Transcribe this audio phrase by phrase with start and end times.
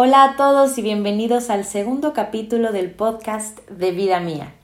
[0.00, 4.54] Hola a todos y bienvenidos al segundo capítulo del podcast de Vida Mía.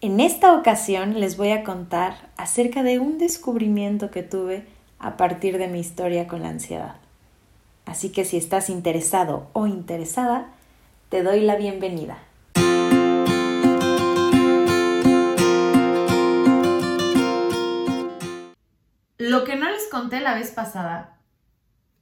[0.00, 4.66] En esta ocasión les voy a contar acerca de un descubrimiento que tuve
[4.98, 6.96] a partir de mi historia con la ansiedad.
[7.86, 10.48] Así que si estás interesado o interesada,
[11.10, 12.18] te doy la bienvenida.
[19.16, 21.18] Lo que no les conté la vez pasada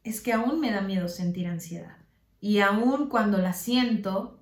[0.03, 2.00] es que aún me da miedo sentir ansiedad.
[2.41, 4.41] Y aún cuando la siento,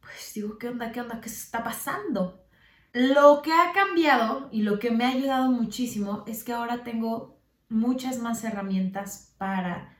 [0.00, 0.92] pues digo, ¿qué onda?
[0.92, 1.20] ¿Qué onda?
[1.20, 2.46] ¿Qué se está pasando?
[2.92, 7.38] Lo que ha cambiado y lo que me ha ayudado muchísimo es que ahora tengo
[7.68, 9.96] muchas más herramientas para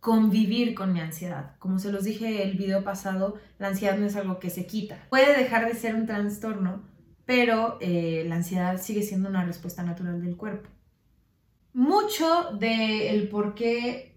[0.00, 1.56] convivir con mi ansiedad.
[1.58, 5.06] Como se los dije el video pasado, la ansiedad no es algo que se quita.
[5.08, 6.82] Puede dejar de ser un trastorno,
[7.24, 10.68] pero eh, la ansiedad sigue siendo una respuesta natural del cuerpo.
[11.72, 14.13] Mucho del por qué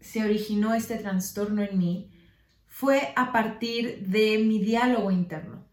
[0.00, 2.10] se originó este trastorno en mí
[2.66, 5.66] fue a partir de mi diálogo interno.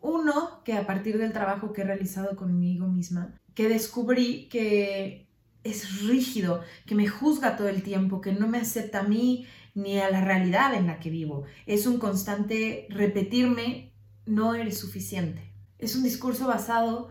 [0.00, 5.28] Uno, que a partir del trabajo que he realizado conmigo misma, que descubrí que
[5.64, 9.98] es rígido, que me juzga todo el tiempo, que no me acepta a mí ni
[9.98, 11.44] a la realidad en la que vivo.
[11.66, 13.92] Es un constante repetirme,
[14.26, 15.52] no eres suficiente.
[15.78, 17.10] Es un discurso basado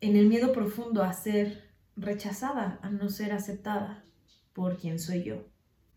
[0.00, 4.04] en el miedo profundo a ser rechazada, a no ser aceptada
[4.52, 5.44] por quien soy yo.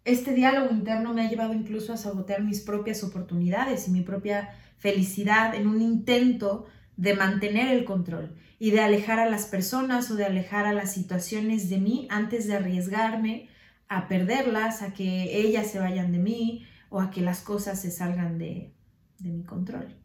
[0.06, 4.50] Este diálogo interno me ha llevado incluso a sabotear mis propias oportunidades y mi propia
[4.78, 6.66] felicidad en un intento
[6.98, 10.94] de mantener el control y de alejar a las personas o de alejar a las
[10.94, 13.48] situaciones de mí antes de arriesgarme
[13.88, 17.90] a perderlas, a que ellas se vayan de mí o a que las cosas se
[17.90, 18.74] salgan de,
[19.20, 19.96] de mi control.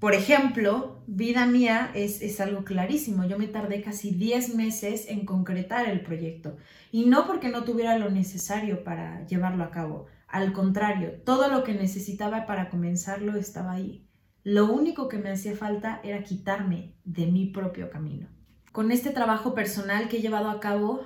[0.00, 3.24] Por ejemplo, vida mía es, algo clarísimo.
[3.24, 6.56] Yo me tardé casi 10 meses en concretar el proyecto
[6.90, 10.06] y no porque no tuviera lo necesario para llevarlo a cabo.
[10.26, 14.06] Al contrario, todo lo que necesitaba para comenzarlo estaba ahí.
[14.42, 18.26] Lo único que me hacía falta era quitarme de mi propio camino.
[18.72, 21.02] Con este trabajo personal que he llevado a cabo,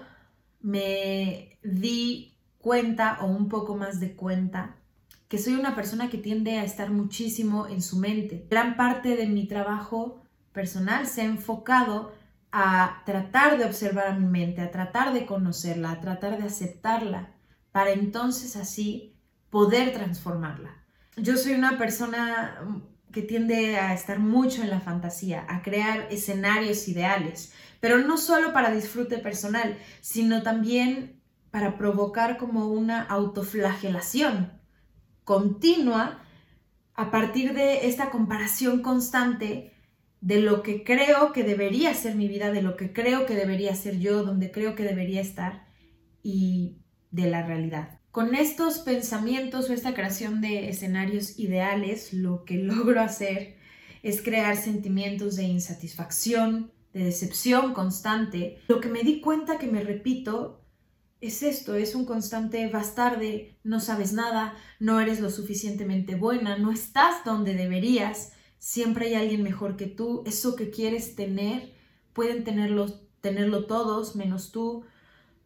[0.61, 4.77] me di cuenta o un poco más de cuenta
[5.35, 8.47] que soy una persona que tiende a estar muchísimo en su mente.
[8.49, 10.23] Gran parte de mi trabajo
[10.53, 12.15] personal se ha enfocado
[12.53, 17.33] a tratar de observar a mi mente, a tratar de conocerla, a tratar de aceptarla,
[17.73, 19.17] para entonces así
[19.51, 20.71] poder transformarla.
[21.17, 22.57] Yo soy una persona
[23.11, 28.53] que tiende a estar mucho en la fantasía, a crear escenarios ideales, pero no solo
[28.53, 31.21] para disfrute personal, sino también
[31.51, 34.63] para provocar como una autoflagelación
[35.25, 36.23] continua
[36.95, 39.73] a partir de esta comparación constante
[40.21, 43.75] de lo que creo que debería ser mi vida, de lo que creo que debería
[43.75, 45.67] ser yo, donde creo que debería estar
[46.23, 46.79] y
[47.11, 48.01] de la realidad.
[48.11, 53.57] Con estos pensamientos o esta creación de escenarios ideales, lo que logro hacer
[54.03, 58.59] es crear sentimientos de insatisfacción, de decepción constante.
[58.69, 60.64] Lo que me di cuenta que me repito
[61.27, 66.73] es esto, es un constante bastarde, no sabes nada, no eres lo suficientemente buena, no
[66.73, 71.73] estás donde deberías, siempre hay alguien mejor que tú, eso que quieres tener,
[72.15, 74.85] pueden tenerlo, tenerlo todos menos tú.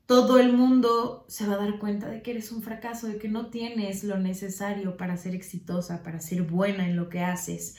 [0.07, 3.29] Todo el mundo se va a dar cuenta de que eres un fracaso, de que
[3.29, 7.77] no tienes lo necesario para ser exitosa, para ser buena en lo que haces.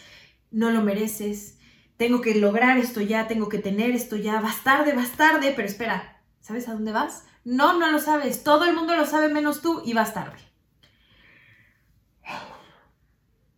[0.52, 1.58] No lo mereces.
[1.98, 4.42] Tengo que lograr esto ya, tengo que tener esto ya.
[4.42, 5.54] Bastarde, bastarde.
[5.56, 7.24] Pero espera, ¿sabes a dónde vas?
[7.44, 8.44] No, no lo sabes.
[8.44, 10.40] Todo el mundo lo sabe menos tú y vas tarde.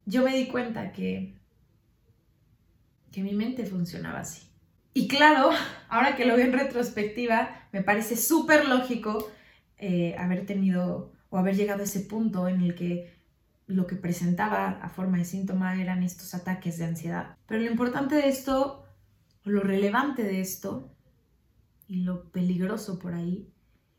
[0.05, 1.37] Yo me di cuenta que,
[3.11, 4.47] que mi mente funcionaba así.
[4.93, 5.51] Y claro,
[5.89, 9.29] ahora que lo veo en retrospectiva, me parece súper lógico
[9.77, 13.21] eh, haber tenido o haber llegado a ese punto en el que
[13.67, 17.37] lo que presentaba a forma de síntoma eran estos ataques de ansiedad.
[17.47, 18.85] Pero lo importante de esto,
[19.45, 20.93] o lo relevante de esto,
[21.87, 23.49] y lo peligroso por ahí,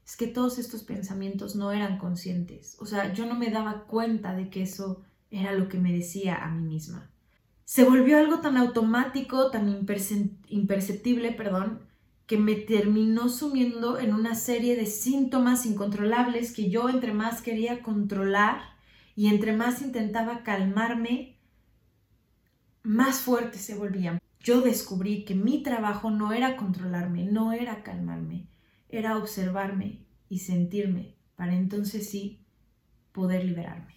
[0.05, 2.77] es que todos estos pensamientos no eran conscientes.
[2.81, 6.37] O sea, yo no me daba cuenta de que eso era lo que me decía
[6.37, 7.11] a mí misma.
[7.65, 9.69] Se volvió algo tan automático, tan
[10.49, 11.81] imperceptible, perdón,
[12.27, 17.83] que me terminó sumiendo en una serie de síntomas incontrolables que yo entre más quería
[17.83, 18.63] controlar
[19.15, 21.39] y entre más intentaba calmarme,
[22.83, 24.19] más fuertes se volvían.
[24.41, 28.49] Yo descubrí que mi trabajo no era controlarme, no era calmarme,
[28.93, 32.45] era observarme y sentirme para entonces sí
[33.11, 33.97] poder liberarme.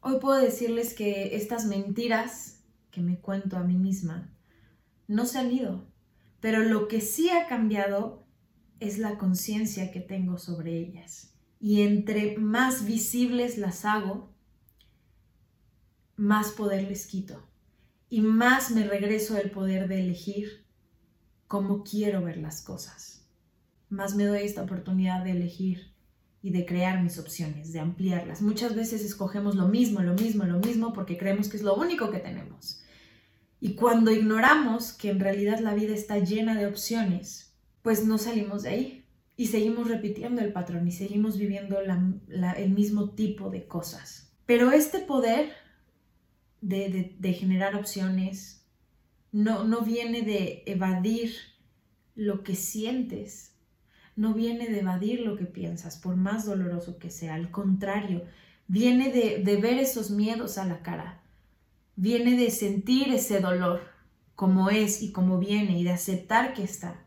[0.00, 4.32] Hoy puedo decirles que estas mentiras que me cuento a mí misma
[5.08, 5.86] no se han ido,
[6.40, 8.24] pero lo que sí ha cambiado
[8.80, 11.34] es la conciencia que tengo sobre ellas.
[11.60, 14.32] Y entre más visibles las hago,
[16.16, 17.48] más poder les quito
[18.08, 20.64] y más me regreso el poder de elegir
[21.48, 23.23] cómo quiero ver las cosas.
[23.94, 25.92] Más me doy esta oportunidad de elegir
[26.42, 28.42] y de crear mis opciones, de ampliarlas.
[28.42, 32.10] Muchas veces escogemos lo mismo, lo mismo, lo mismo porque creemos que es lo único
[32.10, 32.82] que tenemos.
[33.60, 38.64] Y cuando ignoramos que en realidad la vida está llena de opciones, pues no salimos
[38.64, 39.04] de ahí
[39.36, 44.32] y seguimos repitiendo el patrón y seguimos viviendo el mismo tipo de cosas.
[44.44, 45.52] Pero este poder
[46.60, 48.66] de, generar opciones
[49.32, 51.34] no, no viene de evadir
[52.14, 53.53] lo que sientes,
[54.16, 57.34] no viene de evadir lo que piensas, por más doloroso que sea.
[57.34, 58.24] Al contrario,
[58.68, 61.22] viene de, ver esos miedos a la cara,
[61.96, 63.82] viene de sentir ese dolor
[64.34, 67.04] como es y como viene y de aceptar que está.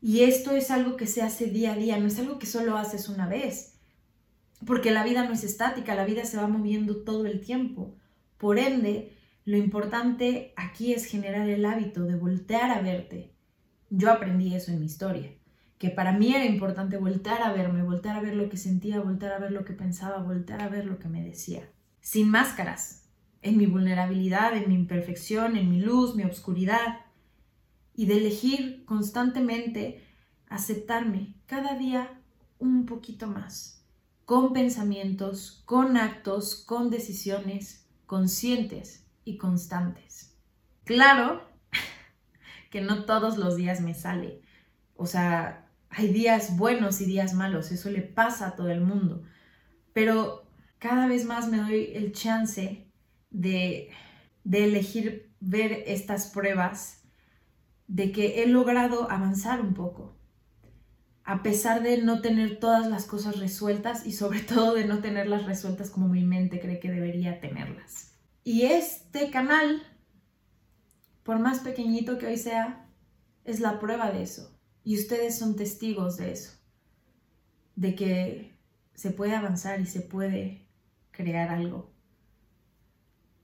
[0.00, 2.76] Y esto es algo que se hace día a día, no es algo que solo
[2.76, 3.74] haces una vez,
[4.66, 7.94] porque la vida no es estática, la vida se va moviendo todo el tiempo.
[8.38, 13.32] Por ende, lo importante aquí es generar el hábito de voltear a verte.
[13.90, 15.30] Yo aprendí eso en mi historia
[15.82, 19.32] que para mí era importante voltar a verme, voltar a ver lo que sentía, voltar
[19.32, 21.68] a ver lo que pensaba, voltar a ver lo que me decía.
[22.00, 23.08] Sin máscaras,
[23.40, 27.00] en mi vulnerabilidad, en mi imperfección, en mi luz, mi obscuridad.
[27.96, 30.06] Y de elegir constantemente
[30.46, 32.16] aceptarme cada día
[32.60, 33.84] un poquito más,
[34.24, 40.36] con pensamientos, con actos, con decisiones conscientes y constantes.
[40.84, 41.42] Claro
[42.70, 44.42] que no todos los días me sale.
[44.94, 45.61] O sea,
[45.94, 49.22] hay días buenos y días malos, eso le pasa a todo el mundo.
[49.92, 50.46] Pero
[50.78, 52.90] cada vez más me doy el chance
[53.30, 53.90] de,
[54.44, 57.02] de elegir ver estas pruebas,
[57.88, 60.16] de que he logrado avanzar un poco,
[61.24, 65.44] a pesar de no tener todas las cosas resueltas y sobre todo de no tenerlas
[65.44, 68.14] resueltas como mi mente cree que debería tenerlas.
[68.44, 69.82] Y este canal,
[71.22, 72.88] por más pequeñito que hoy sea,
[73.44, 74.51] es la prueba de eso.
[74.84, 76.52] Y ustedes son testigos de eso,
[77.76, 78.52] de que
[78.94, 80.66] se puede avanzar y se puede
[81.12, 81.92] crear algo,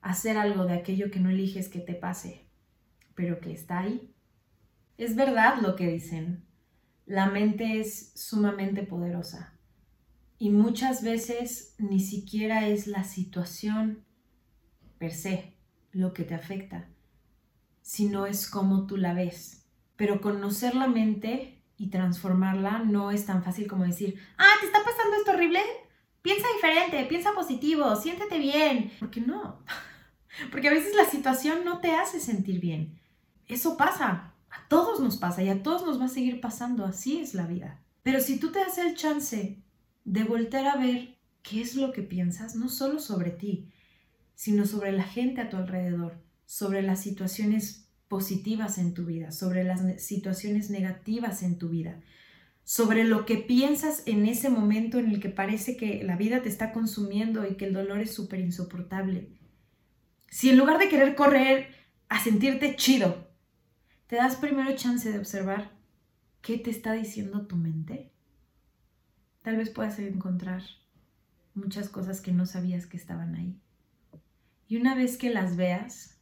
[0.00, 2.46] hacer algo de aquello que no eliges que te pase,
[3.14, 4.12] pero que está ahí.
[4.96, 6.44] Es verdad lo que dicen,
[7.06, 9.58] la mente es sumamente poderosa
[10.38, 14.04] y muchas veces ni siquiera es la situación
[14.98, 15.54] per se
[15.92, 16.88] lo que te afecta,
[17.82, 19.67] sino es cómo tú la ves
[19.98, 24.78] pero conocer la mente y transformarla no es tan fácil como decir, ah, ¿te está
[24.84, 25.60] pasando esto horrible?
[26.22, 28.92] Piensa diferente, piensa positivo, siéntete bien.
[29.00, 29.58] Porque no,
[30.52, 33.00] porque a veces la situación no te hace sentir bien.
[33.48, 37.18] Eso pasa, a todos nos pasa y a todos nos va a seguir pasando, así
[37.18, 37.80] es la vida.
[38.04, 39.60] Pero si tú te das el chance
[40.04, 43.68] de volver a ver qué es lo que piensas, no solo sobre ti,
[44.36, 49.64] sino sobre la gente a tu alrededor, sobre las situaciones positivas en tu vida, sobre
[49.64, 52.00] las situaciones negativas en tu vida,
[52.64, 56.48] sobre lo que piensas en ese momento en el que parece que la vida te
[56.48, 59.30] está consumiendo y que el dolor es súper insoportable.
[60.28, 61.68] Si en lugar de querer correr
[62.08, 63.28] a sentirte chido,
[64.06, 65.70] te das primero chance de observar
[66.40, 68.12] qué te está diciendo tu mente,
[69.42, 70.62] tal vez puedas encontrar
[71.54, 73.58] muchas cosas que no sabías que estaban ahí.
[74.66, 76.17] Y una vez que las veas,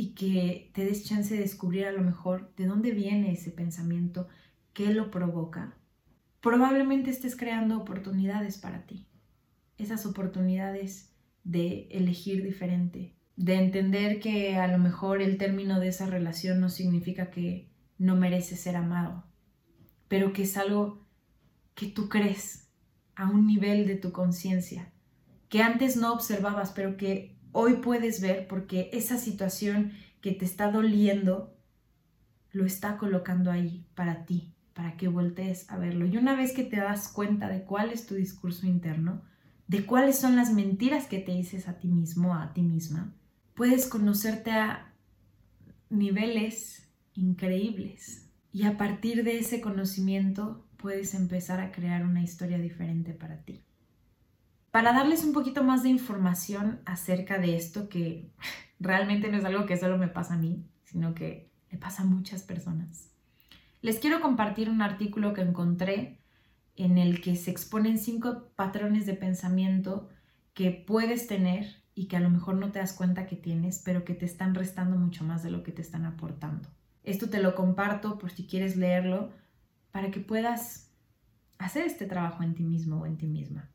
[0.00, 4.28] y que te des chance de descubrir a lo mejor de dónde viene ese pensamiento,
[4.72, 5.76] qué lo provoca,
[6.40, 9.06] probablemente estés creando oportunidades para ti.
[9.76, 11.12] Esas oportunidades
[11.44, 16.70] de elegir diferente, de entender que a lo mejor el término de esa relación no
[16.70, 19.26] significa que no mereces ser amado,
[20.08, 21.06] pero que es algo
[21.74, 22.70] que tú crees
[23.16, 24.94] a un nivel de tu conciencia,
[25.50, 30.70] que antes no observabas, pero que hoy puedes ver porque esa situación que te está
[30.70, 31.56] doliendo
[32.52, 36.06] lo está colocando ahí para ti, para que voltees a verlo.
[36.06, 39.22] Y una vez que te das cuenta de cuál es tu discurso interno,
[39.68, 43.14] de cuáles son las mentiras que te dices a ti mismo, a ti misma,
[43.54, 44.92] puedes conocerte a
[45.88, 48.26] niveles increíbles.
[48.52, 53.62] Y a partir de ese conocimiento puedes empezar a crear una historia diferente para ti
[54.70, 58.30] para darles un poquito más de información acerca de esto que
[58.80, 62.06] realmente no es algo que solo me pasa a mí, sino que le pasa a
[62.06, 63.10] muchas personas.
[63.82, 66.20] Les quiero compartir un artículo que encontré
[66.76, 70.08] en el que se exponen cinco patrones de pensamiento
[70.54, 74.04] que puedes tener y que a lo mejor no te das cuenta que tienes, pero
[74.04, 76.68] que te están restando mucho más de lo que te están aportando.
[77.02, 79.30] Esto te lo comparto por si quieres leerlo
[79.90, 80.90] para que puedas
[81.58, 83.70] hacer este trabajo en ti mismo o en ti misma.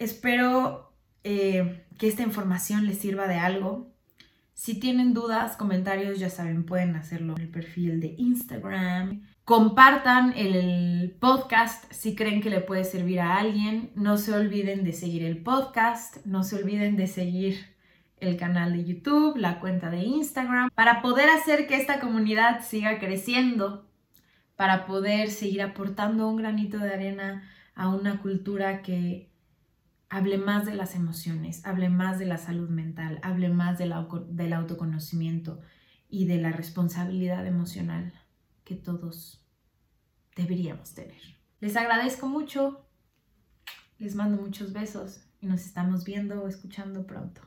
[0.00, 3.92] Espero eh, que esta información les sirva de algo.
[4.54, 9.26] Si tienen dudas, comentarios, ya saben, pueden hacerlo en el perfil de Instagram.
[9.44, 13.90] Compartan el podcast si creen que le puede servir a alguien.
[13.94, 16.24] No se olviden de seguir el podcast.
[16.24, 17.58] No se olviden de seguir
[18.16, 22.98] el canal de YouTube, la cuenta de Instagram, para poder hacer que esta comunidad siga
[22.98, 23.86] creciendo,
[24.56, 29.29] para poder seguir aportando un granito de arena a una cultura que
[30.10, 35.60] hable más de las emociones, hable más de la salud mental, hable más del autoconocimiento
[36.08, 38.12] y de la responsabilidad emocional
[38.64, 39.46] que todos
[40.34, 41.20] deberíamos tener.
[41.60, 42.84] Les agradezco mucho,
[43.98, 47.42] les mando muchos besos y nos estamos viendo o escuchando pronto.